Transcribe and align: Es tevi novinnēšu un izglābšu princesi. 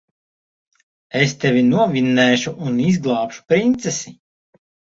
Es 1.19 1.35
tevi 1.43 1.61
novinnēšu 1.67 2.55
un 2.71 2.81
izglābšu 2.89 3.47
princesi. 3.55 4.19